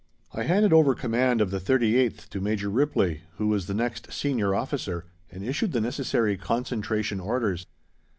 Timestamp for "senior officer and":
4.11-5.43